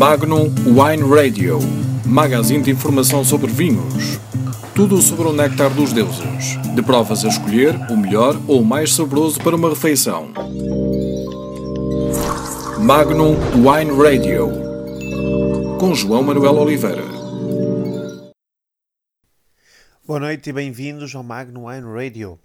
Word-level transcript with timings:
Magnum 0.00 0.46
Wine 0.64 1.02
Radio, 1.14 1.58
magazine 2.06 2.62
de 2.62 2.70
informação 2.70 3.22
sobre 3.22 3.52
vinhos. 3.52 4.18
Tudo 4.74 4.96
sobre 5.02 5.28
o 5.28 5.32
néctar 5.34 5.68
dos 5.74 5.92
deuses. 5.92 6.56
De 6.74 6.80
provas 6.80 7.22
a 7.22 7.28
escolher 7.28 7.74
o 7.90 7.98
melhor 7.98 8.34
ou 8.48 8.62
o 8.62 8.64
mais 8.64 8.94
saboroso 8.94 9.38
para 9.42 9.54
uma 9.54 9.68
refeição. 9.68 10.32
Magnum 12.78 13.36
Wine 13.56 13.90
Radio, 14.02 14.48
com 15.78 15.94
João 15.94 16.22
Manuel 16.22 16.54
Oliveira. 16.54 17.04
Boa 20.06 20.18
noite 20.18 20.48
e 20.48 20.52
bem-vindos 20.54 21.14
ao 21.14 21.22
Magnum 21.22 21.66
Wine 21.66 21.92
Radio. 21.92 22.40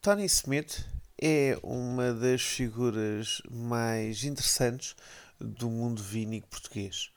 Tony 0.00 0.24
Smith 0.24 0.86
é 1.20 1.58
uma 1.62 2.14
das 2.14 2.40
figuras 2.40 3.42
mais 3.50 4.24
interessantes 4.24 4.96
do 5.40 5.68
mundo 5.70 6.02
vínico 6.02 6.48
português. 6.48 7.12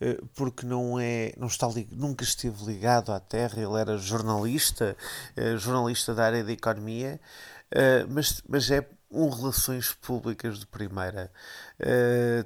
Eh, 0.00 0.18
porque 0.34 0.64
não 0.64 0.98
é 0.98 1.32
não 1.36 1.46
está 1.46 1.68
nunca 1.92 2.24
esteve 2.24 2.64
ligado 2.64 3.12
à 3.12 3.20
terra. 3.20 3.60
Ele 3.60 3.78
era 3.80 3.98
jornalista 3.98 4.96
eh, 5.36 5.56
jornalista 5.58 6.14
da 6.14 6.24
área 6.24 6.42
da 6.44 6.52
economia 6.52 7.20
eh, 7.70 8.04
mas 8.08 8.42
mas 8.48 8.70
é 8.70 8.88
um 9.10 9.28
relações 9.28 9.92
públicas 9.94 10.60
de 10.60 10.66
primeira. 10.66 11.32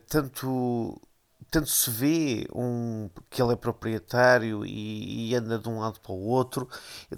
Tanto 0.08 1.00
tanto 1.54 1.70
se 1.70 1.88
vê 1.88 2.48
um, 2.52 3.08
que 3.30 3.40
ele 3.40 3.52
é 3.52 3.56
proprietário 3.56 4.66
e, 4.66 5.30
e, 5.30 5.36
anda 5.36 5.56
de 5.56 5.68
um 5.68 5.78
lado 5.78 6.00
para 6.00 6.10
o 6.10 6.26
outro, 6.26 6.68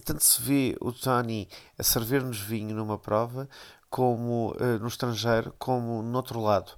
tanto 0.05 0.23
se 0.23 0.43
vê 0.43 0.77
o 0.79 0.93
Tony 0.93 1.49
a 1.79 1.83
servir-nos 1.83 2.39
vinho 2.39 2.77
numa 2.77 2.99
prova, 2.99 3.49
como 3.89 4.53
uh, 4.61 4.79
no 4.79 4.89
estrangeiro, 4.89 5.55
como 5.59 6.03
no 6.03 6.15
outro 6.19 6.39
lado. 6.39 6.73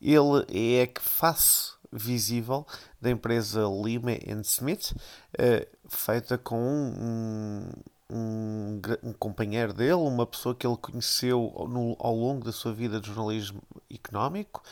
Ele 0.00 0.76
é 0.76 0.86
que 0.86 1.02
face 1.02 1.72
visível 1.90 2.64
da 3.00 3.10
empresa 3.10 3.62
Lima 3.62 4.12
Smith, 4.44 4.92
uh, 4.92 5.66
feita 5.88 6.38
com 6.38 6.62
um, 6.62 6.94
um, 6.96 7.70
um, 8.12 9.12
companheiro 9.18 9.72
dele, 9.72 9.94
uma 9.94 10.26
pessoa 10.26 10.54
que 10.54 10.66
ele 10.66 10.76
conheceu 10.76 11.66
no, 11.68 11.96
ao 11.98 12.14
longo 12.14 12.44
da 12.44 12.52
sua 12.52 12.72
vida 12.72 13.00
de 13.00 13.06
jornalismo 13.06 13.62
económico, 13.90 14.62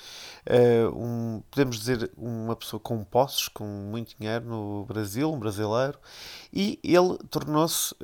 uh, 0.47 0.97
um, 0.97 1.42
podemos 1.50 1.78
dizer 1.78 2.11
uma 2.16 2.56
pessoa 2.56 2.81
com 2.81 3.03
posses, 3.05 3.48
com 3.48 3.64
muito 3.64 4.16
dinheiro 4.19 4.44
no 4.44 4.84
Brasil, 4.86 5.33
um 5.33 5.39
brasileiro, 5.39 5.98
e 6.53 6.78
ele 6.83 7.19
tornou-se 7.31 7.94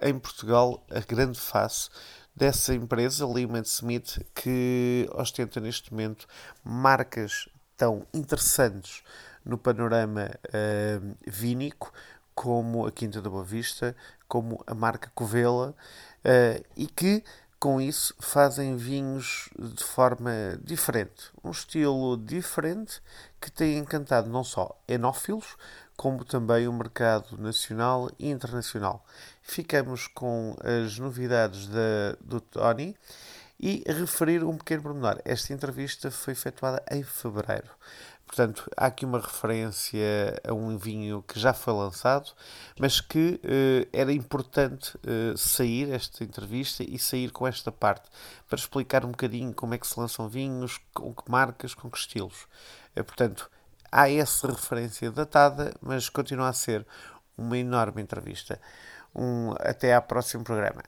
em 0.00 0.18
Portugal 0.18 0.84
a 0.90 1.00
grande 1.00 1.38
face 1.38 1.90
dessa 2.34 2.74
empresa, 2.74 3.26
Lehman 3.26 3.62
Smith, 3.62 4.18
que 4.34 5.08
ostenta 5.14 5.60
neste 5.60 5.92
momento 5.92 6.26
marcas 6.64 7.48
tão 7.76 8.06
interessantes 8.12 9.02
no 9.44 9.58
panorama 9.58 10.30
uh, 10.48 11.16
vínico 11.26 11.92
como 12.34 12.86
a 12.86 12.92
Quinta 12.92 13.20
da 13.20 13.28
Boa 13.28 13.44
Vista, 13.44 13.94
como 14.30 14.62
a 14.64 14.74
marca 14.74 15.10
Covela, 15.12 15.74
uh, 16.24 16.64
e 16.76 16.86
que 16.86 17.24
com 17.58 17.80
isso 17.80 18.14
fazem 18.18 18.76
vinhos 18.76 19.50
de 19.58 19.84
forma 19.84 20.30
diferente, 20.64 21.30
um 21.44 21.50
estilo 21.50 22.16
diferente 22.16 23.02
que 23.38 23.50
tem 23.50 23.76
encantado 23.76 24.30
não 24.30 24.42
só 24.42 24.80
enófilos, 24.88 25.56
como 25.94 26.24
também 26.24 26.66
o 26.66 26.72
mercado 26.72 27.36
nacional 27.36 28.08
e 28.18 28.30
internacional. 28.30 29.04
Ficamos 29.42 30.06
com 30.06 30.56
as 30.64 30.98
novidades 30.98 31.66
da, 31.66 32.16
do 32.20 32.40
Tony 32.40 32.96
e 33.58 33.84
referir 33.86 34.42
um 34.42 34.56
pequeno 34.56 34.82
pormenor. 34.82 35.20
Esta 35.22 35.52
entrevista 35.52 36.10
foi 36.10 36.32
efetuada 36.32 36.82
em 36.90 37.02
fevereiro. 37.02 37.68
Portanto, 38.30 38.70
há 38.76 38.86
aqui 38.86 39.04
uma 39.04 39.18
referência 39.18 40.40
a 40.48 40.54
um 40.54 40.78
vinho 40.78 41.20
que 41.26 41.38
já 41.40 41.52
foi 41.52 41.74
lançado, 41.74 42.30
mas 42.78 43.00
que 43.00 43.40
eh, 43.42 43.88
era 43.92 44.12
importante 44.12 44.96
eh, 45.04 45.34
sair 45.36 45.92
esta 45.92 46.22
entrevista 46.22 46.84
e 46.84 46.96
sair 46.96 47.32
com 47.32 47.44
esta 47.44 47.72
parte 47.72 48.08
para 48.48 48.56
explicar 48.56 49.04
um 49.04 49.10
bocadinho 49.10 49.52
como 49.52 49.74
é 49.74 49.78
que 49.78 49.86
se 49.86 49.98
lançam 49.98 50.28
vinhos, 50.28 50.78
com 50.94 51.12
que 51.12 51.28
marcas, 51.28 51.74
com 51.74 51.90
que 51.90 51.98
estilos. 51.98 52.46
Eh, 52.94 53.02
portanto, 53.02 53.50
há 53.90 54.08
essa 54.08 54.46
referência 54.46 55.10
datada, 55.10 55.74
mas 55.82 56.08
continua 56.08 56.50
a 56.50 56.52
ser 56.52 56.86
uma 57.36 57.58
enorme 57.58 58.00
entrevista. 58.00 58.60
Um, 59.12 59.54
até 59.58 59.92
ao 59.92 60.02
próximo 60.02 60.44
programa. 60.44 60.84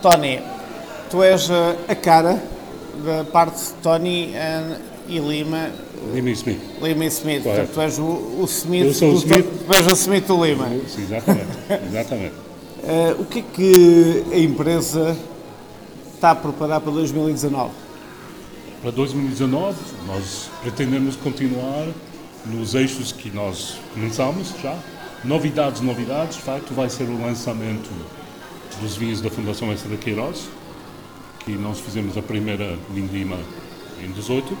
Tony, 0.00 0.40
tu 1.10 1.20
és 1.20 1.50
a 1.50 1.96
cara 1.96 2.40
da 3.04 3.24
parte 3.24 3.58
de 3.58 3.72
Tony 3.82 4.32
e 5.08 5.18
Lima. 5.18 5.70
Lima 6.12 6.30
e 6.30 6.32
Smith. 6.32 6.60
Lima 6.82 7.04
e 7.04 7.08
Smith. 7.08 7.42
Portanto, 7.42 7.70
tu 7.72 7.80
és 7.80 7.98
o, 7.98 8.02
o 8.02 8.44
Smith. 8.48 8.86
Eu 8.86 8.94
sou 8.94 9.12
o 9.12 9.14
Smith. 9.16 9.46
Tu 9.66 9.74
és 9.74 9.86
o 9.86 9.92
Smith 9.92 10.26
do 10.26 10.44
Lima. 10.44 10.68
Sim, 10.86 11.02
exatamente. 11.02 11.48
exatamente. 11.88 12.34
uh, 12.34 13.20
o 13.22 13.24
que 13.24 13.38
é 13.38 13.42
que 13.42 14.24
a 14.32 14.38
empresa 14.38 15.16
está 16.14 16.32
a 16.32 16.34
preparar 16.34 16.80
para 16.80 16.92
2019? 16.92 17.70
Para 18.82 18.90
2019, 18.92 19.76
nós 20.06 20.50
pretendemos 20.62 21.16
continuar 21.16 21.88
nos 22.46 22.74
eixos 22.74 23.10
que 23.10 23.30
nós 23.30 23.76
começamos 23.94 24.54
já. 24.62 24.78
Novidades, 25.24 25.80
novidades. 25.80 26.36
De 26.36 26.42
facto, 26.42 26.72
vai 26.74 26.88
ser 26.88 27.04
o 27.04 27.20
lançamento 27.20 27.90
dos 28.80 28.96
vinhos 28.96 29.20
da 29.20 29.30
Fundação 29.30 29.72
Essa 29.72 29.88
da 29.88 29.96
Queiroz, 29.96 30.48
que 31.40 31.52
nós 31.52 31.80
fizemos 31.80 32.16
a 32.16 32.22
primeira 32.22 32.78
Lindima 32.94 33.38
em 34.02 34.12
18. 34.12 34.56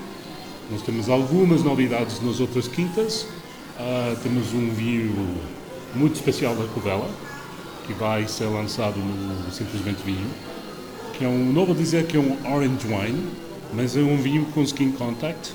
Nós 0.70 0.82
temos 0.82 1.08
algumas 1.08 1.62
novidades 1.62 2.20
nas 2.22 2.40
outras 2.40 2.68
quintas. 2.68 3.22
Uh, 3.22 4.16
temos 4.22 4.52
um 4.52 4.70
vinho 4.70 5.34
muito 5.94 6.16
especial 6.16 6.54
da 6.54 6.66
Covela, 6.66 7.08
que 7.86 7.94
vai 7.94 8.28
ser 8.28 8.44
lançado 8.44 8.98
no 8.98 9.50
Simplesmente 9.50 10.02
Vinho, 10.04 10.30
que 11.16 11.24
é 11.24 11.28
um, 11.28 11.52
não 11.52 11.64
vou 11.64 11.74
dizer 11.74 12.06
que 12.06 12.16
é 12.16 12.20
um 12.20 12.36
orange 12.44 12.86
wine, 12.86 13.30
mas 13.72 13.96
é 13.96 14.00
um 14.00 14.18
vinho 14.18 14.44
com 14.46 14.62
skin 14.62 14.92
contact 14.92 15.54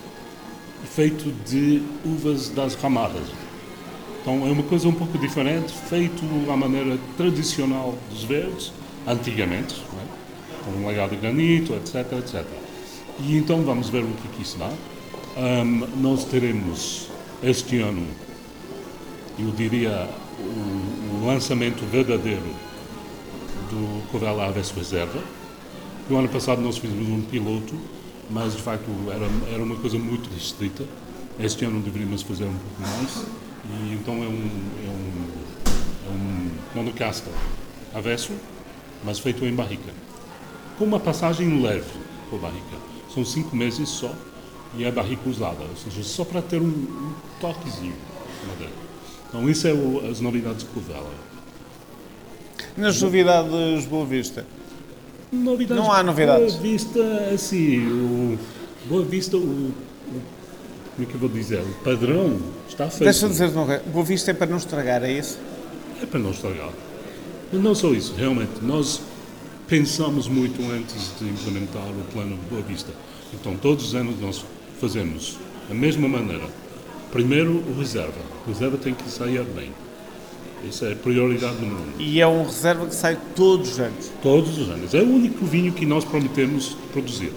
feito 0.84 1.32
de 1.48 1.84
uvas 2.04 2.50
das 2.50 2.74
ramadas. 2.76 3.28
Então 4.22 4.48
é 4.48 4.52
uma 4.52 4.64
coisa 4.64 4.88
um 4.88 4.94
pouco 4.94 5.18
diferente, 5.18 5.72
feito 5.90 6.24
à 6.50 6.58
maneira 6.58 6.98
tradicional 7.18 7.96
dos 8.10 8.24
verdes, 8.24 8.72
antigamente, 9.06 9.76
é? 9.76 10.66
com 10.66 10.72
um 10.72 10.88
legado 10.88 11.12
de 11.12 11.18
granito, 11.18 11.74
etc, 11.74 12.14
etc. 12.14 12.46
E 13.20 13.38
então 13.38 13.62
vamos 13.64 13.90
ver 13.90 14.04
o 14.04 14.08
que, 14.08 14.28
que 14.30 14.42
isso 14.42 14.58
dá. 14.58 14.72
Um, 15.36 16.02
nós 16.02 16.26
teremos 16.26 17.08
este 17.42 17.80
ano, 17.80 18.06
eu 19.40 19.52
diria, 19.52 20.10
o, 20.40 21.24
o 21.24 21.26
lançamento 21.26 21.84
verdadeiro 21.86 22.56
do 23.70 24.08
Covela 24.12 24.48
Aves 24.48 24.72
Reserva. 24.72 25.22
No 26.10 26.18
ano 26.18 26.30
passado 26.30 26.62
nós 26.62 26.78
fizemos 26.78 27.08
um 27.08 27.22
piloto 27.22 27.76
mas 28.30 28.56
de 28.56 28.62
facto 28.62 28.90
era, 29.10 29.28
era 29.54 29.64
uma 29.64 29.76
coisa 29.76 29.98
muito 29.98 30.30
restrita. 30.34 30.84
Este 31.40 31.66
ano 31.66 31.82
deveríamos 31.82 32.22
fazer 32.22 32.46
um 32.46 32.54
pouco 32.54 32.82
mais, 32.82 33.26
e 33.66 33.94
então 33.94 34.16
é 34.16 34.28
um, 34.28 34.50
é 34.86 34.90
um, 36.10 36.52
é 36.76 36.80
um 36.80 37.98
avesso, 37.98 38.32
mas 39.04 39.20
feito 39.20 39.44
em 39.46 39.54
barrica. 39.54 39.92
Com 40.78 40.86
uma 40.86 41.00
passagem 41.00 41.62
leve 41.62 41.92
por 42.30 42.40
barrica. 42.40 42.78
São 43.14 43.26
cinco 43.26 43.56
meses 43.56 43.90
só 43.90 44.14
e 44.78 44.84
é 44.84 44.92
barrica 44.92 45.30
usada, 45.30 45.64
ou 45.64 45.76
seja, 45.76 46.04
só 46.04 46.26
para 46.26 46.42
ter 46.42 46.62
um, 46.62 46.66
um 46.66 47.14
toquezinho 47.40 47.96
Então, 49.30 49.50
isso 49.50 49.68
é 49.68 49.74
o, 49.74 50.10
as 50.10 50.20
novidades 50.20 50.60
de 50.60 50.66
Covela. 50.70 51.12
Nas 52.76 53.02
novidades 53.02 53.86
Boa 53.86 54.06
Vista, 54.06 54.46
Novidades 55.32 55.84
não 55.84 55.92
há 55.92 56.04
novidades. 56.04 56.54
Boa 56.54 56.62
Vista, 56.62 57.00
assim, 57.34 57.80
o 57.88 58.38
Boa 58.88 59.04
Vista, 59.04 59.38
o, 59.38 59.40
o, 59.40 59.74
como 60.96 61.02
é 61.02 61.06
que 61.06 61.14
eu 61.16 61.20
vou 61.20 61.30
dizer? 61.30 61.60
O 61.62 61.74
padrão 61.84 62.40
está 62.70 62.90
feito. 62.90 63.06
Deixa-me 63.06 63.32
dizer 63.32 63.50
uma 63.50 63.66
coisa, 63.66 63.84
Boa 63.92 64.06
Vista 64.06 64.32
é 64.32 64.34
para 64.34 64.48
não 64.48 64.58
estragar, 64.58 65.04
é 65.04 65.12
isso? 65.12 65.40
É 66.02 66.06
para 66.06 66.20
não 66.20 66.32
estragar. 66.32 66.70
Mas 67.52 67.62
não 67.62 67.74
só 67.74 67.92
isso, 67.92 68.14
realmente, 68.16 68.52
nós 68.62 69.02
pensamos 69.68 70.28
muito 70.28 70.62
antes 70.72 71.12
de 71.20 71.30
implementar 71.30 71.88
o 71.88 72.12
plano 72.12 72.38
Boa 72.50 72.62
Vista. 72.62 72.92
Então, 73.34 73.56
todos 73.58 73.86
os 73.86 73.96
anos 73.96 74.20
nós 74.20 74.46
fazemos 74.80 75.38
da 75.68 75.76
mesma 75.76 76.08
maneira. 76.08 76.48
Primeiro, 77.12 77.52
o 77.52 77.80
reserva. 77.80 78.14
O 78.46 78.50
reserva 78.50 78.78
tem 78.78 78.94
que 78.94 79.10
sair 79.10 79.44
bem. 79.44 79.72
Isso 80.68 80.86
é 80.86 80.96
prioridade 80.96 81.56
número 81.56 81.82
um. 81.82 82.02
E 82.02 82.22
é 82.22 82.28
um 82.28 82.46
reserva 82.46 82.86
que 82.88 82.96
sai 82.96 83.18
todos 83.36 83.74
os 83.74 83.80
anos? 83.80 84.12
Todos 84.22 84.58
os 84.58 84.70
anos. 84.70 84.94
É 84.94 85.02
o 85.02 85.08
único 85.08 85.46
vinho 85.46 85.74
que 85.74 85.86
nós 85.86 86.06
prometemos 86.06 86.78
produzir. 86.92 87.34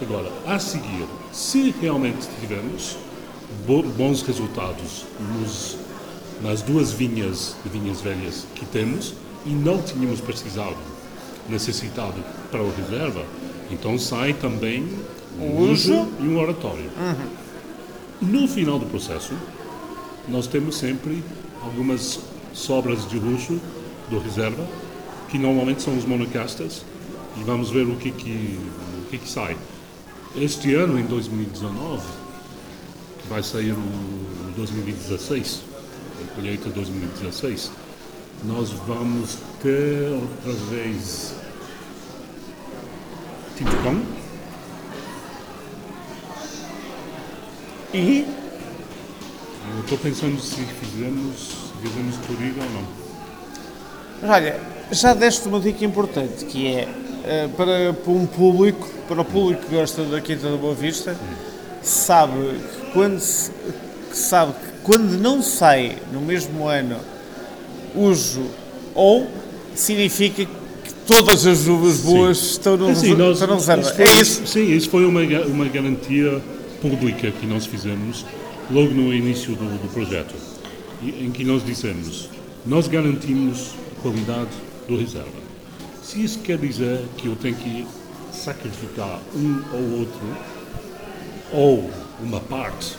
Agora, 0.00 0.30
a 0.46 0.58
seguir, 0.58 1.06
se 1.32 1.74
realmente 1.80 2.26
tivermos 2.40 2.96
bons 3.96 4.22
resultados 4.22 5.04
nos, 5.38 5.78
nas 6.42 6.62
duas 6.62 6.92
vinhas 6.92 7.56
de 7.62 7.70
vinhas 7.70 8.00
velhas 8.00 8.46
que 8.54 8.66
temos 8.66 9.14
e 9.44 9.50
não 9.50 9.80
tínhamos 9.80 10.20
precisado, 10.20 10.76
necessitado 11.48 12.22
para 12.50 12.62
o 12.62 12.70
reserva, 12.74 13.24
então 13.70 13.98
sai 13.98 14.34
também 14.34 14.86
um 15.40 15.70
uso 15.70 16.08
e 16.20 16.24
um 16.24 16.38
oratório. 16.38 16.90
Uhum. 16.98 17.46
No 18.20 18.48
final 18.48 18.78
do 18.78 18.86
processo, 18.86 19.34
nós 20.28 20.46
temos 20.46 20.76
sempre 20.76 21.22
algumas 21.62 22.20
sobras 22.52 23.06
de 23.08 23.18
luxo 23.18 23.60
do 24.08 24.18
reserva, 24.18 24.66
que 25.28 25.38
normalmente 25.38 25.82
são 25.82 25.96
os 25.96 26.04
monocastas, 26.04 26.84
e 27.36 27.44
vamos 27.44 27.70
ver 27.70 27.86
o 27.86 27.96
que, 27.96 28.10
que, 28.10 28.58
o 29.02 29.10
que, 29.10 29.18
que 29.18 29.28
sai. 29.28 29.56
Este 30.36 30.74
ano, 30.74 30.98
em 30.98 31.04
2019, 31.04 32.02
que 33.20 33.28
vai 33.28 33.42
sair 33.42 33.72
o 33.72 34.52
2016, 34.56 35.62
a 36.22 36.34
colheita 36.34 36.70
2016, 36.70 37.70
nós 38.44 38.70
vamos 38.70 39.38
ter 39.62 40.12
outra 40.12 40.52
vez 40.70 41.34
Tintucão 43.56 44.15
E 47.96 48.26
Eu 49.74 49.80
estou 49.80 49.96
pensando 49.98 50.38
se 50.40 50.56
fizemos, 50.56 51.50
fizemos 51.82 52.16
Toriga 52.26 52.60
ou 52.62 52.70
não. 52.70 52.82
Mas 54.20 54.30
olha, 54.30 54.60
já 54.92 55.14
deste 55.14 55.48
uma 55.48 55.58
dica 55.60 55.82
importante 55.84 56.44
que 56.44 56.66
é 56.68 56.88
eh, 57.24 57.48
para, 57.56 57.92
para 57.94 58.12
um 58.12 58.26
público, 58.26 58.86
para 59.08 59.20
o 59.20 59.24
público 59.24 59.62
que 59.66 59.74
gosta 59.74 60.04
da 60.04 60.20
Quinta 60.20 60.48
da 60.50 60.56
Boa 60.56 60.74
Vista, 60.74 61.16
sabe 61.82 62.32
que 62.34 62.92
quando, 62.92 63.18
se- 63.18 63.50
que 64.10 64.16
sabe 64.16 64.52
que 64.52 64.72
quando 64.82 65.18
não 65.18 65.40
sai 65.42 65.96
no 66.12 66.20
mesmo 66.20 66.66
ano 66.68 66.98
uso 67.94 68.44
ou 68.94 69.26
significa 69.74 70.44
que 70.44 70.94
todas 71.06 71.46
as 71.46 71.66
uvas 71.66 72.00
boas 72.00 72.38
estão 72.38 72.76
no, 72.76 72.88
É 72.88 72.92
assim, 72.92 73.14
nós- 73.14 73.40
estão 73.40 73.54
reserva. 73.56 73.82
isso 73.82 73.94
foi- 73.94 74.04
é 74.04 74.20
isso. 74.20 74.46
Sim, 74.46 74.70
isso 74.70 74.90
foi 74.90 75.04
uma, 75.06 75.20
uma 75.46 75.64
garantia 75.68 76.40
pública 76.88 77.30
que 77.32 77.46
nós 77.46 77.66
fizemos 77.66 78.24
logo 78.70 78.90
no 78.90 79.12
início 79.12 79.54
do, 79.56 79.64
do 79.64 79.92
projeto, 79.92 80.34
em 81.02 81.30
que 81.30 81.44
nós 81.44 81.64
dissemos, 81.64 82.28
nós 82.64 82.86
garantimos 82.86 83.74
a 83.96 84.02
qualidade 84.02 84.50
do 84.88 84.96
reserva. 84.96 85.46
Se 86.02 86.22
isso 86.22 86.38
quer 86.40 86.58
dizer 86.58 87.04
que 87.16 87.26
eu 87.26 87.36
tenho 87.36 87.56
que 87.56 87.86
sacrificar 88.32 89.20
um 89.34 89.62
ou 89.72 89.98
outro, 90.00 90.36
ou 91.52 91.90
uma 92.20 92.40
parte 92.40 92.94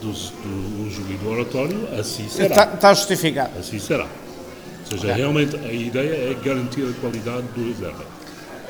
do 0.00 0.10
uso 0.10 1.02
e 1.10 1.16
do 1.16 1.30
oratório, 1.30 1.88
assim 1.98 2.28
será. 2.28 2.48
Está, 2.48 2.74
está 2.74 2.94
justificado. 2.94 3.58
Assim 3.58 3.78
será. 3.78 4.06
Ou 4.90 4.98
seja, 4.98 5.12
realmente 5.12 5.56
a 5.56 5.72
ideia 5.72 6.30
é 6.30 6.34
garantir 6.42 6.82
a 6.82 7.00
qualidade 7.00 7.46
do 7.54 7.68
reserva. 7.68 8.04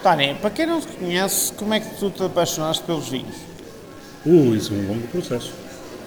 Tony, 0.03 0.35
para 0.35 0.51
quem 0.51 0.67
não 0.67 0.81
te 0.81 0.87
conhece, 0.89 1.53
como 1.53 1.75
é 1.75 1.81
que 1.81 1.97
tu 1.97 2.11
te 2.11 2.23
apaixonaste 2.23 2.83
pelos 2.85 3.09
vinhos? 3.09 3.37
Uh, 4.27 4.55
isso 4.55 4.73
é 4.73 4.77
um 4.77 4.89
longo 4.89 5.07
processo. 5.09 5.53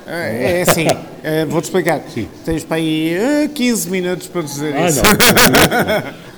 É 0.05 0.59
é 0.59 0.61
assim, 0.63 0.85
eh, 1.23 1.45
vou-te 1.45 1.65
explicar. 1.65 2.01
Sim. 2.13 2.27
Tens 2.43 2.63
para 2.63 2.77
aí 2.77 3.13
eh, 3.13 3.47
15 3.53 3.89
minutos 3.89 4.27
para 4.27 4.41
dizer 4.41 4.75
Ah, 4.75 4.87
isso. 4.89 5.01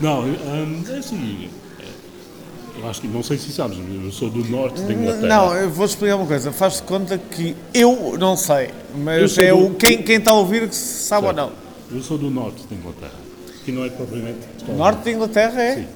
não. 0.02 0.22
não, 0.24 0.30
hum, 0.30 0.84
é 0.90 0.98
assim. 0.98 1.50
é, 1.80 2.80
Eu 2.82 2.90
acho 2.90 3.02
que, 3.02 3.08
não 3.08 3.24
sei 3.24 3.38
se 3.38 3.52
sabes, 3.54 3.78
eu 3.78 4.12
sou 4.12 4.30
do 4.30 4.44
norte 4.50 4.82
da 4.82 4.94
Inglaterra. 4.94 5.28
Não, 5.28 5.56
eu 5.56 5.70
vou-te 5.70 5.92
explicar 5.92 6.18
uma 6.18 6.28
coisa. 6.28 6.52
Faz-te 6.52 6.84
conta 6.84 7.18
que 7.18 7.56
eu 7.74 8.16
não 8.20 8.36
sei, 8.36 8.70
mas 8.96 9.38
é 9.38 9.50
do- 9.52 9.68
o, 9.68 9.74
quem, 9.76 10.04
quem 10.04 10.18
está 10.18 10.32
a 10.32 10.36
ouvir 10.36 10.68
que 10.68 10.76
sabe 10.76 11.28
ou 11.28 11.34
não. 11.34 11.52
Eu 11.92 12.02
sou 12.04 12.18
do 12.18 12.30
norte 12.30 12.64
da 12.70 12.76
Inglaterra, 12.76 13.20
que 13.64 13.72
não 13.72 13.86
é 13.86 13.90
propriamente. 13.90 14.40
Norte 14.76 15.04
da 15.06 15.12
Inglaterra 15.12 15.62
é? 15.62 15.76
Sim. 15.76 15.88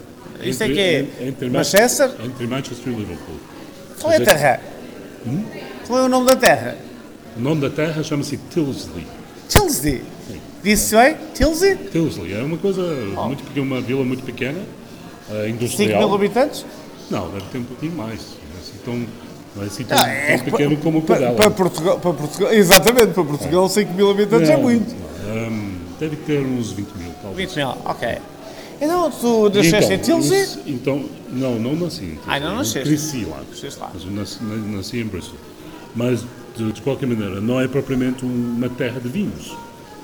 Isto 0.43 0.63
é 0.63 0.65
Entre- 0.67 0.73
que 0.75 0.79
é? 0.81 0.99
en- 1.25 1.27
entre 1.29 1.49
Manchester? 1.49 2.11
Entre 2.23 2.47
Manchester 2.47 2.93
e 2.93 2.95
Liverpool. 2.95 3.35
Qual 3.99 4.13
é 4.13 4.17
a 4.17 4.21
terra? 4.23 4.61
Hum? 5.27 5.43
Qual 5.85 5.99
é 5.99 6.03
o 6.03 6.09
nome 6.09 6.27
da 6.27 6.35
terra? 6.35 6.77
O 7.35 7.39
nome 7.39 7.61
da 7.61 7.69
terra 7.69 8.01
chama-se 8.03 8.37
Tilsley. 8.49 9.05
Tilsley. 9.47 10.01
Disse 10.63 10.95
bem? 10.95 11.15
Tilsley? 11.33 11.75
Tilsley 11.91 12.33
é 12.33 12.41
uma 12.41 12.57
coisa 12.57 12.81
muito 13.27 13.43
pequena, 13.43 13.65
uma 13.65 13.81
vila 13.81 14.03
muito 14.03 14.23
pequena, 14.23 14.59
5 15.29 15.47
industrial. 15.47 15.99
mil 15.99 16.15
habitantes? 16.15 16.65
Não, 17.09 17.29
deve 17.29 17.45
ter 17.51 17.57
um 17.59 17.63
pouquinho 17.63 17.93
mais. 17.93 18.19
Não 18.49 18.57
é 18.57 18.59
assim 18.59 18.73
tão, 18.83 19.07
não 19.55 19.63
é 19.63 19.65
assim 19.67 19.83
tão, 19.83 19.97
Ah, 19.97 20.07
é 20.09 20.37
tão 20.37 20.45
pequeno 20.45 20.77
como 20.77 20.97
o. 20.99 21.01
Para 21.03 21.51
Portugal, 21.51 21.99
para 21.99 22.13
Portugal, 22.13 22.51
exatamente, 22.53 23.13
para 23.13 23.23
Portugal 23.23 23.69
5 23.69 23.93
mil 23.93 24.09
habitantes 24.11 24.49
é 24.49 24.55
Não, 24.55 24.63
muito. 24.63 24.93
hum, 24.93 25.75
deve 25.99 26.15
ter 26.17 26.39
uns 26.41 26.71
20 26.71 26.87
mil, 26.95 27.11
talvez. 27.21 27.49
20 27.53 27.57
mil, 27.57 27.69
ok. 27.85 28.17
Então 28.79 29.09
tu 29.11 29.49
nasceste 29.49 29.93
em 29.93 29.97
Tilsley? 29.97 30.41
isso- 30.43 30.59
então, 30.67 31.05
não, 31.31 31.57
não 31.59 31.75
nasci 31.75 32.03
em 32.03 32.07
Tilsley. 32.15 32.23
Ah, 32.27 32.39
não 32.39 32.55
nasceste? 32.57 32.87
Cresci 32.89 33.25
lá. 33.25 33.41
Cresceste 33.49 33.79
lá. 33.79 33.91
Mas 33.93 34.03
eu 34.03 34.11
nasci, 34.11 34.43
na- 34.43 34.77
nasci 34.77 34.99
em 34.99 35.05
Bristol. 35.05 35.35
Mas, 35.95 36.23
de, 36.55 36.71
de 36.71 36.81
qualquer 36.81 37.07
maneira, 37.07 37.41
não 37.41 37.59
é 37.59 37.67
propriamente 37.67 38.23
uma 38.25 38.69
terra 38.69 38.99
de 38.99 39.09
vinhos. 39.09 39.55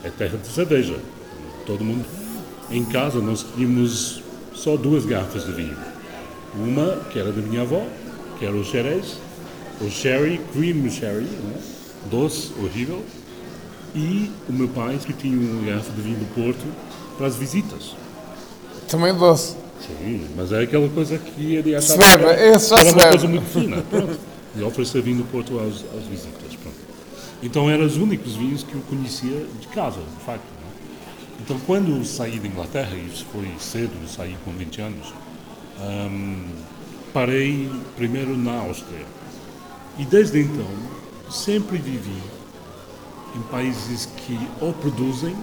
É 0.04 0.10
terra 0.10 0.38
de 0.38 0.48
cerveja. 0.48 0.96
Todo 1.66 1.84
mundo... 1.84 2.06
Em 2.72 2.84
casa, 2.86 3.20
nós 3.20 3.46
tínhamos 3.56 4.24
só 4.56 4.76
duas 4.76 5.06
garrafas 5.06 5.46
de 5.46 5.52
vinho. 5.52 5.78
Uma, 6.56 6.98
que 7.12 7.20
era 7.20 7.32
da 7.32 7.42
minha 7.42 7.62
avó, 7.62 7.86
que 8.40 8.46
era 8.46 8.56
o 8.56 8.64
Jerez, 8.64 9.18
o 9.82 9.90
Sherry, 9.90 10.40
Cream 10.54 10.90
Sherry, 10.90 11.26
né? 11.26 11.56
doce, 12.10 12.52
horrível. 12.60 13.04
E 13.94 14.32
o 14.50 14.54
meu 14.54 14.68
pai, 14.70 14.98
que 15.06 15.14
tinha 15.14 15.38
uma 15.38 15.64
garrafa 15.68 15.92
de 15.92 16.02
vinho 16.02 16.18
do 16.18 16.34
Porto 16.34 16.66
para 17.18 17.28
as 17.28 17.36
visitas. 17.36 17.96
Também 18.94 19.14
doce. 19.16 19.56
Sim, 19.82 20.28
mas 20.38 20.52
é 20.52 20.62
aquela 20.62 20.88
coisa 20.88 21.18
que 21.18 21.56
ele 21.56 21.70
Se 21.82 21.94
achava 21.94 22.18
bebe, 22.18 22.24
que 22.24 22.30
era, 22.42 22.56
esse 22.56 22.70
já 22.70 22.76
era 22.76 22.86
se 22.86 22.92
uma 22.94 22.98
bebe. 23.04 23.10
coisa 23.10 23.28
muito 23.28 23.46
fina. 23.48 23.82
Pronto. 23.90 24.20
E 24.56 24.62
oferecer 24.62 25.02
vinho 25.02 25.18
do 25.18 25.24
Porto 25.26 25.58
aos, 25.60 25.84
aos 25.94 26.04
visitas. 26.06 26.56
Pronto. 26.62 26.78
Então 27.42 27.70
eram 27.70 27.86
os 27.86 27.98
únicos 27.98 28.36
vinhos 28.36 28.62
que 28.64 28.76
eu 28.76 28.82
conhecia 28.82 29.46
de 29.60 29.68
casa, 29.68 30.00
de 30.00 30.24
facto. 30.24 30.44
né? 30.44 30.68
Então 31.42 31.60
quando 31.66 32.06
saí 32.06 32.40
da 32.40 32.48
Inglaterra, 32.48 32.96
isso 32.96 33.26
foi 33.34 33.50
cedo, 33.60 33.92
saí 34.08 34.38
com 34.46 34.52
20 34.52 34.82
anos, 34.82 35.14
hum, 35.82 36.46
parei 37.12 37.70
primeiro 37.98 38.38
na 38.38 38.60
Áustria. 38.60 39.06
E 39.98 40.06
desde 40.06 40.40
então 40.40 40.68
sempre 41.32 41.78
vivi 41.78 42.22
em 43.36 43.42
países 43.52 44.06
que 44.18 44.40
ou 44.62 44.72
produzem 44.72 45.36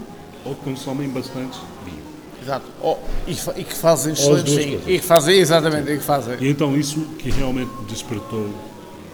ou 0.45 0.55
consomem 0.55 1.09
bastante 1.09 1.59
vinho. 1.85 2.10
Exato. 2.43 2.67
Oh, 2.83 2.97
e, 3.27 3.33
e 3.33 3.65
que 3.65 3.75
fazem 3.75 4.13
excelentes 4.13 4.55
coisas. 4.55 4.83
E 4.87 4.99
que 4.99 5.07
fazem, 5.07 5.39
exatamente, 5.39 5.91
e 5.91 5.99
que 5.99 6.05
fazem. 6.05 6.37
E 6.41 6.49
então 6.49 6.77
isso 6.77 7.01
que 7.19 7.31
realmente 7.31 7.71
despertou 7.89 8.49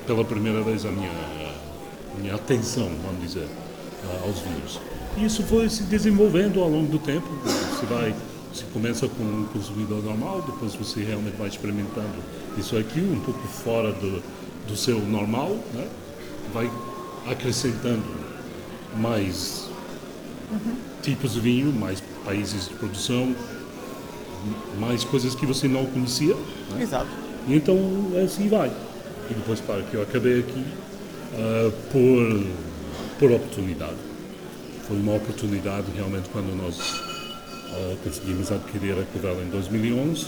pela 0.07 0.25
primeira 0.25 0.63
vez 0.63 0.85
a 0.87 0.91
minha, 0.91 1.11
a 1.11 2.21
minha 2.21 2.35
atenção, 2.35 2.89
vamos 3.05 3.21
dizer, 3.21 3.49
aos 4.25 4.39
vinhos. 4.39 4.81
E 5.17 5.25
isso 5.25 5.43
foi 5.43 5.69
se 5.69 5.85
desenvolvendo 5.85 6.61
ao 6.61 6.69
longo 6.69 6.87
do 6.87 6.99
tempo. 6.99 7.27
Você 7.45 7.87
vai, 7.87 8.15
você 8.53 8.65
começa 8.73 9.09
com 9.09 9.25
um 9.25 9.47
consumidor 9.53 10.03
normal, 10.05 10.43
depois 10.43 10.75
você 10.75 11.03
realmente 11.03 11.37
vai 11.37 11.49
experimentando 11.49 12.23
isso 12.57 12.77
aqui, 12.77 13.01
um 13.01 13.21
pouco 13.21 13.47
fora 13.49 13.93
do, 13.93 14.23
do 14.69 14.77
seu 14.77 15.01
normal, 15.01 15.57
né? 15.75 15.87
vai 16.53 16.71
acrescentando 17.27 18.05
mais 18.97 19.69
tipos 21.03 21.33
de 21.33 21.41
vinho, 21.41 21.73
mais 21.73 22.01
países 22.27 22.69
de 22.69 22.75
produção, 22.75 23.35
mais 24.79 25.05
coisas 25.05 25.35
que 25.35 25.47
você 25.47 25.67
não 25.69 25.87
conhecia. 25.87 26.35
né? 26.35 26.83
Exato. 26.83 27.07
E 27.49 27.55
então 27.55 27.79
assim 28.23 28.49
vai. 28.49 28.71
E 29.31 29.35
depois, 29.35 29.61
claro, 29.61 29.83
que 29.91 29.95
eu 29.95 30.03
acabei 30.03 30.41
aqui 30.41 30.65
ah, 31.35 31.71
por, 31.93 32.47
por 33.19 33.31
oportunidade. 33.33 33.97
Foi 34.87 34.97
uma 34.97 35.15
oportunidade 35.15 35.87
realmente 35.97 36.29
quando 36.31 36.55
nós 36.57 36.79
ah, 37.73 37.95
conseguimos 38.05 38.51
adquirir 38.53 38.93
a 38.99 39.05
Covela 39.13 39.43
em 39.43 39.49
2011. 39.49 40.27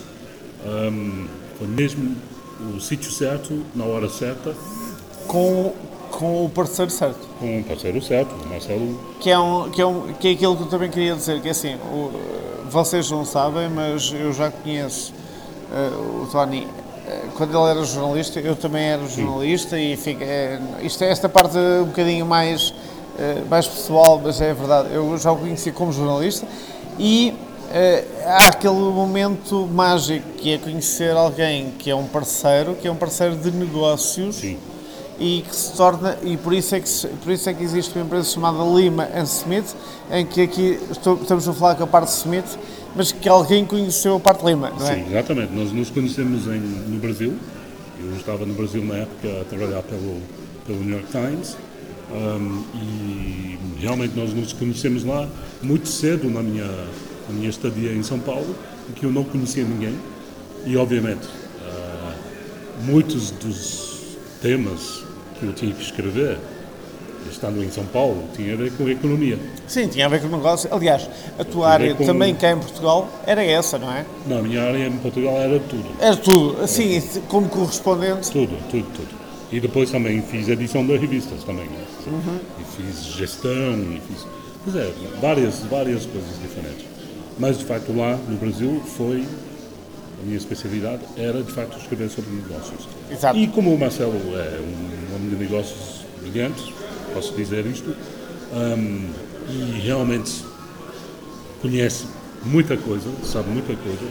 Ahm, 0.65 1.27
foi 1.59 1.69
mesmo 1.69 2.17
o 2.75 2.81
sítio 2.81 3.11
certo, 3.11 3.65
na 3.75 3.85
hora 3.85 4.09
certa, 4.09 4.55
Com, 5.29 5.75
com 6.11 6.45
o 6.45 6.49
parceiro 6.49 6.91
certo. 6.91 7.27
com 7.39 7.61
o 7.61 7.65
parceiro 7.65 8.03
certo, 8.03 8.35
o 8.45 8.49
Marcelo. 8.49 8.99
Que 9.21 9.31
é, 9.31 9.39
um, 9.39 9.71
que, 9.71 9.81
é 9.81 9.87
um, 9.87 10.13
que 10.15 10.29
é 10.29 10.31
aquilo 10.33 10.57
que 10.57 10.63
eu 10.63 10.69
também 10.69 10.91
queria 10.91 11.15
dizer, 11.15 11.41
que 11.41 11.49
é 11.49 11.51
assim, 11.51 11.75
o, 11.77 12.11
vocês 12.71 13.11
não 13.11 13.25
sabem, 13.25 13.69
mas 13.69 14.13
eu 14.13 14.33
já 14.33 14.51
conheço 14.51 15.13
eh, 15.73 15.91
o 16.23 16.27
Tony. 16.31 16.67
eh, 17.07 17.23
Quando 17.37 17.57
ele 17.57 17.71
era 17.71 17.85
jornalista, 17.85 18.41
eu 18.41 18.57
também 18.57 18.85
era 18.85 19.07
jornalista 19.07 19.79
e 19.79 19.97
fica, 19.97 20.25
é, 20.25 20.61
isto 20.83 21.03
é 21.05 21.11
esta 21.11 21.29
parte 21.29 21.57
um 21.57 21.87
bocadinho 21.87 22.27
mais, 22.27 22.75
eh, 23.19 23.43
mais 23.49 23.67
pessoal, 23.67 24.21
mas 24.23 24.41
é 24.41 24.53
verdade. 24.53 24.89
Eu 24.93 25.17
já 25.19 25.33
o 25.33 25.37
conheci 25.37 25.73
como 25.73 25.93
jornalista 25.93 26.47
e 26.99 27.35
há 28.25 28.49
aquele 28.49 28.75
momento 28.75 29.67
mágico 29.67 30.27
que 30.39 30.55
é 30.55 30.59
conhecer 30.59 31.15
alguém 31.15 31.71
que 31.79 31.91
é 31.91 31.95
um 31.95 32.07
parceiro, 32.07 32.75
que 32.75 32.89
é 32.89 32.91
um 32.91 32.97
parceiro 32.97 33.37
de 33.37 33.51
negócios 33.51 34.37
Sim. 34.37 34.57
E 35.21 35.43
que 35.49 35.55
se 35.55 35.73
torna 35.77 36.17
e 36.23 36.37
por 36.37 36.53
isso 36.53 36.75
é 36.75 36.81
que 36.81 36.89
por 37.23 37.33
isso 37.33 37.49
é 37.49 37.55
que 37.55 37.63
existe 37.65 37.95
uma 37.97 38.05
empresa 38.05 38.29
chamada 38.31 38.59
Lima 38.65 39.09
and 39.15 39.25
Smith 39.25 39.75
em 40.11 40.25
que 40.25 40.43
aqui 40.43 40.79
estou- 40.91 41.19
estamos 41.21 41.49
a 41.49 41.53
falar 41.53 41.75
com 41.75 41.85
a 41.85 41.87
parte 41.87 42.09
Smith 42.13 42.59
mas 42.95 43.11
que 43.13 43.29
alguém 43.29 43.65
conheceu 43.65 44.17
a 44.17 44.21
parte 44.21 44.45
Lima 44.45 44.71
não 44.79 44.87
é 44.89 44.95
Sim, 44.95 45.07
exatamente. 45.11 45.53
Nós 45.53 45.73
nos 45.73 45.91
conhecemos 45.91 46.47
em, 46.47 46.59
no 46.61 46.99
Brasil. 47.01 47.35
Eu 48.01 48.17
estava 48.17 48.47
no 48.47 48.55
Brasil 48.55 48.85
na 48.85 48.95
época 48.99 49.41
a 49.41 49.45
trabalhar 49.45 49.83
pelo, 49.83 50.21
pelo 50.67 50.79
New 50.81 50.97
York 50.99 51.09
Times 51.11 51.57
Um, 52.11 52.63
e 52.75 53.59
realmente 53.81 54.17
nós 54.17 54.33
nos 54.33 54.55
conhecemos 54.55 55.05
lá 55.05 55.29
muito 55.63 55.87
cedo 55.89 56.31
na 56.31 56.43
minha, 56.43 56.65
na 56.65 57.35
minha 57.35 57.51
estadia 57.51 57.93
em 57.93 58.03
São 58.03 58.19
Paulo, 58.19 58.57
em 58.89 58.93
que 58.95 59.05
eu 59.05 59.13
não 59.13 59.25
conhecia 59.25 59.63
ninguém. 59.63 59.95
E, 60.65 60.75
obviamente, 60.79 61.27
uh, 61.27 62.15
muitos 62.83 63.31
dos 63.33 64.17
temas 64.41 65.05
que 65.39 65.47
eu 65.47 65.53
tinha 65.53 65.73
que 65.73 65.83
escrever 65.83 66.39
estando 67.31 67.63
em 67.63 67.71
São 67.71 67.85
Paulo, 67.85 68.25
tinha 68.35 68.55
a 68.55 68.57
ver 68.57 68.73
com 68.73 68.87
a 68.87 68.91
economia. 68.91 69.39
Sim, 69.67 69.89
tinha 69.89 70.07
a 70.07 70.09
ver 70.09 70.21
com 70.21 70.29
o 70.29 70.31
negócio. 70.31 70.73
Aliás, 70.73 71.09
a 71.39 71.45
tua 71.45 71.69
área 71.71 71.95
com... 71.95 72.05
também 72.05 72.35
cá 72.35 72.53
em 72.53 72.59
Portugal 72.59 73.09
era 73.27 73.45
essa, 73.45 73.79
não 73.79 73.93
é? 73.93 74.05
Não, 74.27 74.39
a 74.39 74.43
minha 74.43 74.63
área 74.63 74.87
em 74.87 74.97
Portugal 74.99 75.37
era 75.37 75.59
tudo. 75.61 75.85
Era 76.01 76.17
tudo, 76.17 76.63
assim, 76.63 77.01
como 77.29 77.49
correspondente? 77.49 78.31
Tudo, 78.31 78.57
tudo, 78.71 78.87
tudo. 78.95 79.19
E 79.51 79.61
depois 79.61 79.91
também 79.91 80.21
fiz 80.23 80.49
edição 80.49 80.87
de 80.87 80.97
revistas 80.97 81.43
também. 81.45 81.67
Né? 81.67 81.85
Uhum. 82.07 82.39
E 82.61 82.77
fiz 82.77 83.05
gestão, 83.05 83.51
e 83.53 84.01
fiz... 84.07 84.27
Pois 84.65 84.77
é, 84.77 84.93
várias, 85.21 85.61
várias 85.71 86.07
coisas 86.07 86.41
diferentes. 86.43 86.85
Mas, 87.39 87.59
de 87.59 87.65
facto, 87.65 87.97
lá 87.97 88.19
no 88.29 88.37
Brasil 88.37 88.83
foi... 88.97 89.25
A 90.21 90.25
minha 90.25 90.37
especialidade 90.37 91.03
era, 91.17 91.43
de 91.43 91.53
facto, 91.53 91.79
escrever 91.79 92.11
sobre 92.11 92.31
negócios. 92.31 92.89
Exato. 93.11 93.39
E 93.39 93.47
como 93.49 93.73
o 93.73 93.79
Marcelo 93.79 94.17
é 94.37 94.61
um 94.61 95.15
homem 95.15 95.31
de 95.31 95.37
negócios 95.37 96.05
brilhante, 96.21 96.75
posso 97.15 97.35
dizer 97.35 97.65
isto, 97.67 97.95
um, 98.53 99.09
e 99.49 99.81
realmente 99.81 100.45
conhece 101.63 102.07
muita 102.45 102.77
coisa, 102.77 103.09
sabe 103.25 103.49
muita 103.51 103.75
coisa, 103.75 104.05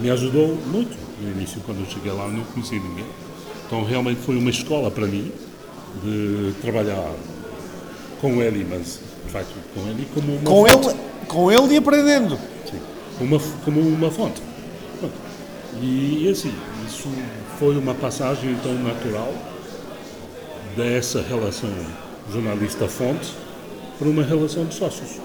me 0.00 0.10
ajudou 0.10 0.56
muito 0.66 0.96
no 1.20 1.30
início, 1.30 1.60
quando 1.64 1.80
eu 1.80 1.86
cheguei 1.86 2.12
lá, 2.12 2.28
não 2.28 2.44
conhecia 2.44 2.78
ninguém. 2.78 3.06
Então 3.66 3.84
realmente 3.84 4.20
foi 4.20 4.36
uma 4.36 4.50
escola 4.50 4.90
para 4.90 5.06
mim 5.06 5.30
de 6.02 6.52
trabalhar 6.60 7.12
com 8.20 8.42
ele, 8.42 8.66
mas 8.68 9.00
de 9.24 9.32
facto 9.32 9.54
com 9.74 9.88
ele 9.88 10.06
como 10.14 10.32
uma 10.32 10.42
com 10.42 10.66
fonte. 10.66 10.88
ele 10.88 10.98
Com 11.26 11.52
ele 11.52 11.74
e 11.74 11.76
aprendendo. 11.76 12.38
Sim, 12.70 12.80
uma, 13.20 13.38
como 13.64 13.80
uma 13.80 14.10
fonte. 14.10 14.42
E 15.82 16.28
assim, 16.30 16.52
isso 16.86 17.08
foi 17.58 17.76
uma 17.76 17.94
passagem 17.94 18.50
então 18.52 18.74
natural 18.74 19.32
dessa 20.76 21.22
relação 21.22 21.70
jornalista-fonte 22.32 23.32
para 23.98 24.08
uma 24.08 24.22
relação 24.22 24.64
de 24.64 24.74
sócios. 24.74 25.20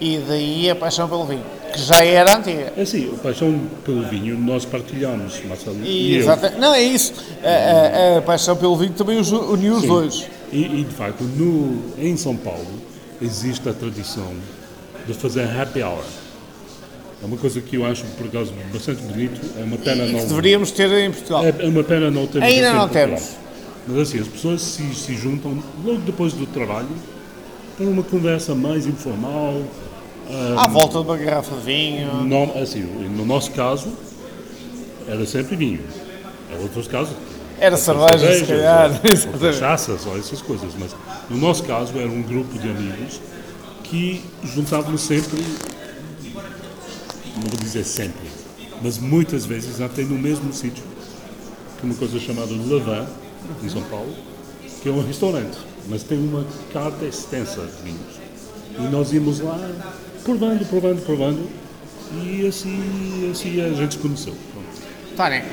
E 0.00 0.18
daí 0.28 0.70
a 0.70 0.76
paixão 0.76 1.08
pelo 1.08 1.24
vinho, 1.24 1.44
que 1.72 1.80
já 1.80 2.04
era 2.04 2.36
antiga. 2.36 2.72
É 2.76 2.84
sim, 2.84 3.14
a 3.14 3.18
paixão 3.18 3.58
pelo 3.84 4.02
vinho 4.02 4.38
nós 4.38 4.66
partilhamos, 4.66 5.42
Marcelo 5.46 5.78
e, 5.82 6.12
e 6.12 6.16
eu. 6.18 6.26
Não, 6.58 6.74
é 6.74 6.82
isso. 6.82 7.14
A, 7.42 8.14
a, 8.14 8.18
a, 8.18 8.22
paixão 8.22 8.56
pelo 8.56 8.76
vinho 8.76 8.92
também 8.92 9.18
uniu 9.18 9.74
os 9.74 9.80
sim. 9.80 9.88
dois. 9.88 10.26
E, 10.52 10.80
e, 10.80 10.84
de 10.84 10.94
facto, 10.94 11.22
no, 11.24 11.82
em 11.98 12.16
São 12.16 12.36
Paulo 12.36 12.66
existe 13.22 13.66
a 13.68 13.72
tradição 13.72 14.32
de 15.06 15.14
fazer 15.14 15.48
happy 15.58 15.82
hour. 15.82 16.04
É 17.22 17.26
uma 17.26 17.36
coisa 17.36 17.60
que 17.60 17.76
eu 17.76 17.86
acho, 17.86 18.04
por 18.18 18.26
acaso, 18.26 18.52
bastante 18.72 19.02
bonito. 19.02 19.40
É 19.58 19.64
uma 19.64 19.78
pena 19.78 20.04
e 20.04 20.12
não. 20.12 20.20
Que 20.20 20.26
deveríamos 20.26 20.70
ter 20.70 20.90
em 20.92 21.10
Portugal. 21.10 21.44
É, 21.44 21.54
é 21.58 21.66
uma 21.66 21.82
pena 21.82 22.10
não 22.10 22.26
termos. 22.26 22.48
Ainda 22.48 22.72
não 22.72 22.88
temos. 22.88 23.36
Mas 23.86 23.98
assim, 23.98 24.20
as 24.20 24.28
pessoas 24.28 24.62
se, 24.62 24.94
se 24.94 25.14
juntam 25.14 25.62
logo 25.84 26.00
depois 26.00 26.32
do 26.32 26.46
trabalho 26.46 26.88
para 27.76 27.86
uma 27.86 28.02
conversa 28.02 28.54
mais 28.54 28.86
informal. 28.86 29.62
Um, 30.28 30.58
à 30.58 30.66
volta 30.66 30.98
de 30.98 31.04
uma 31.04 31.16
garrafa 31.16 31.54
de 31.54 31.62
vinho. 31.62 32.24
Não, 32.24 32.52
assim, 32.60 32.80
no 32.80 33.24
nosso 33.24 33.52
caso, 33.52 33.92
era 35.08 35.24
sempre 35.24 35.56
vinho. 35.56 35.80
Em 36.52 36.62
outros 36.62 36.88
casos. 36.88 37.14
Era 37.58 37.76
cerveja, 37.76 38.34
se 38.34 38.44
calhar. 38.44 38.90
Ou, 39.32 39.40
cachaças, 39.40 40.04
ou 40.04 40.18
essas 40.18 40.42
coisas. 40.42 40.72
Mas 40.78 40.94
no 41.30 41.38
nosso 41.38 41.62
caso, 41.62 41.96
era 41.96 42.08
um 42.08 42.22
grupo 42.22 42.58
de 42.58 42.68
amigos 42.68 43.20
que 43.84 44.22
juntavam 44.44 44.96
sempre, 44.98 45.42
não 47.36 47.48
vou 47.48 47.58
dizer 47.58 47.84
sempre, 47.84 48.26
mas 48.82 48.98
muitas 48.98 49.44
vezes 49.44 49.80
até 49.80 50.02
no 50.02 50.18
mesmo 50.18 50.52
sítio, 50.52 50.82
uma 51.82 51.94
coisa 51.94 52.18
chamada 52.18 52.50
Levan, 52.50 53.06
em 53.62 53.68
São 53.68 53.82
Paulo, 53.82 54.12
que 54.82 54.88
é 54.88 54.92
um 54.92 55.04
restaurante, 55.06 55.58
mas 55.88 56.02
tem 56.02 56.18
uma 56.18 56.44
carta 56.72 57.04
extensa 57.04 57.60
de 57.60 57.82
vinhos. 57.82 58.16
E 58.78 58.82
nós 58.90 59.12
íamos 59.12 59.40
lá 59.40 59.58
provando, 60.24 60.66
provando, 60.68 61.04
provando, 61.04 61.48
e 62.24 62.46
assim, 62.46 63.30
assim 63.30 63.60
a 63.60 63.72
gente 63.72 63.98
conheceu. 63.98 64.34
Tânia, 65.16 65.44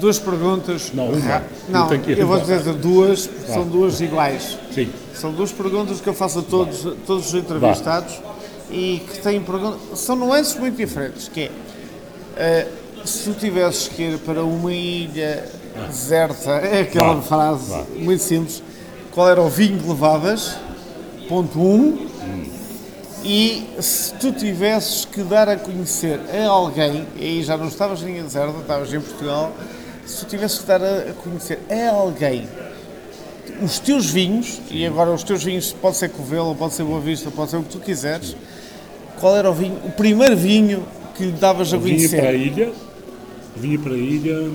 duas 0.00 0.18
perguntas. 0.18 0.92
Não, 0.92 1.08
uma. 1.08 1.44
Não, 1.68 1.92
eu, 1.92 2.16
eu 2.16 2.26
vou 2.26 2.40
dizer 2.40 2.62
duas, 2.74 3.28
ah. 3.48 3.52
são 3.52 3.68
duas 3.68 4.00
iguais. 4.00 4.58
Sim. 4.72 4.90
São 5.14 5.32
duas 5.32 5.52
perguntas 5.52 6.00
que 6.00 6.08
eu 6.08 6.14
faço 6.14 6.40
a 6.40 6.42
todos, 6.42 6.82
todos 7.06 7.28
os 7.28 7.34
entrevistados 7.34 8.20
e 8.72 9.00
que 9.06 9.20
têm 9.20 9.40
perguntas. 9.42 10.00
São 10.00 10.16
nuances 10.16 10.56
muito 10.56 10.76
diferentes, 10.76 11.28
que 11.28 11.50
é. 12.36 12.66
Uh, 12.68 12.82
se 13.06 13.24
tu 13.24 13.38
tivesses 13.38 13.88
que 13.88 14.02
ir 14.02 14.18
para 14.18 14.44
uma 14.44 14.72
ilha 14.72 15.44
deserta, 15.88 16.50
é 16.50 16.82
aquela 16.82 17.14
vá, 17.14 17.22
frase 17.22 17.70
vá. 17.70 17.84
muito 17.96 18.22
simples. 18.22 18.62
Qual 19.10 19.28
era 19.28 19.40
o 19.40 19.48
vinho 19.48 19.78
que 19.78 19.88
levavas? 19.88 20.56
Ponto 21.28 21.58
1. 21.58 21.62
Um. 21.62 21.78
Hum. 21.78 22.44
E 23.24 23.68
se 23.80 24.14
tu 24.14 24.32
tivesses 24.32 25.04
que 25.04 25.22
dar 25.22 25.48
a 25.48 25.56
conhecer 25.56 26.20
a 26.32 26.48
alguém, 26.48 27.06
e 27.16 27.24
aí 27.24 27.42
já 27.42 27.56
não 27.56 27.68
estavas 27.68 28.02
em 28.02 28.22
deserta, 28.22 28.58
estavas 28.58 28.92
em 28.92 29.00
Portugal, 29.00 29.52
se 30.06 30.24
tu 30.24 30.26
tivesses 30.30 30.58
que 30.60 30.66
dar 30.66 30.82
a 30.82 31.12
conhecer 31.22 31.58
a 31.70 31.90
alguém 31.90 32.48
os 33.60 33.78
teus 33.78 34.10
vinhos, 34.10 34.60
e 34.70 34.84
agora 34.86 35.10
os 35.10 35.22
teus 35.22 35.44
vinhos 35.44 35.72
pode 35.72 35.96
ser 35.96 36.08
Covelo, 36.10 36.54
pode 36.54 36.74
ser 36.74 36.84
Boa 36.84 37.00
Vista, 37.00 37.30
pode 37.30 37.50
ser 37.50 37.56
o 37.58 37.62
que 37.62 37.70
tu 37.70 37.78
quiseres, 37.78 38.36
qual 39.22 39.36
era 39.36 39.48
o 39.48 39.54
vinho, 39.54 39.76
o 39.84 39.92
primeiro 39.92 40.36
vinho 40.36 40.82
que 41.14 41.26
lhe 41.26 41.30
davas 41.30 41.72
a 41.72 41.78
conhecer? 41.78 42.08
Vinho 42.08 42.20
para 42.20 42.30
a 42.30 42.34
ilha, 42.34 42.72
vinho 43.56 43.78
para 43.78 43.92
a 43.92 43.96
ilha, 43.96 44.50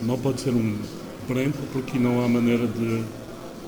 não 0.00 0.18
pode 0.18 0.40
ser 0.40 0.50
um 0.50 0.78
branco 1.28 1.58
porque 1.70 1.98
não 1.98 2.24
há 2.24 2.28
maneira 2.28 2.66
de 2.66 3.02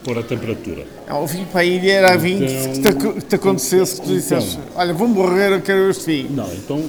pôr 0.03 0.17
a 0.17 0.23
temperatura. 0.23 0.87
Não, 1.07 1.23
o 1.23 1.27
vinho 1.27 1.47
para 1.49 1.61
a 1.61 1.65
ilha 1.67 1.93
era 1.93 2.17
vinho 2.17 2.47
então, 2.75 3.13
que 3.13 3.21
te, 3.21 3.35
acontecesse 3.35 4.01
que 4.01 4.07
tu 4.07 4.15
disseste, 4.15 4.57
então, 4.57 4.73
olha, 4.75 4.95
vou 4.95 5.07
morrer, 5.07 5.53
eu 5.53 5.61
quero 5.61 5.91
este 5.91 6.07
vinho. 6.07 6.31
Não, 6.33 6.51
então 6.55 6.81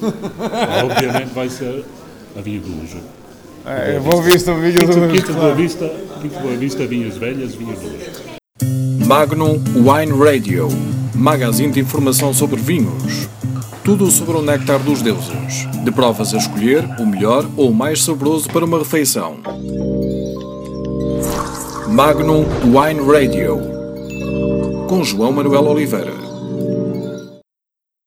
obviamente 0.90 1.34
vai 1.34 1.50
ser 1.50 1.84
a 2.34 2.40
vinha 2.40 2.60
do 2.60 2.68
Lujo. 2.68 2.96
É, 3.66 3.98
Boa 3.98 4.22
Vista, 4.22 4.54
vinho 4.54 4.86
do 4.86 5.00
Lujo. 5.00 5.12
Quinto 5.12 5.32
Boa 5.34 5.54
Vista, 5.54 5.92
Quinto 6.22 6.40
Boa 6.40 6.56
Vista, 6.56 6.86
vinhas 6.86 7.18
velhas, 7.18 7.54
vinho 7.54 7.74
do 7.74 7.82
Lujo. 7.82 9.06
Magnum 9.06 9.62
Wine 9.76 10.18
Radio, 10.18 10.68
magazine 11.14 11.72
de 11.72 11.80
informação 11.80 12.34
sobre 12.34 12.60
vinhos. 12.60 13.28
Tudo 13.84 14.10
sobre 14.10 14.36
o 14.36 14.42
néctar 14.42 14.80
dos 14.80 15.02
deuses. 15.02 15.68
De 15.84 15.90
provas 15.90 16.34
a 16.34 16.38
escolher 16.38 16.84
o 16.98 17.06
melhor 17.06 17.46
ou 17.56 17.70
o 17.70 17.74
mais 17.74 18.02
saboroso 18.02 18.48
para 18.48 18.64
uma 18.64 18.78
refeição. 18.78 19.36
Magnum 21.88 22.44
Wine 22.64 23.00
Radio. 23.06 23.60
Com 24.88 25.04
João 25.04 25.32
Manuel 25.32 25.66
Oliveira. 25.66 26.23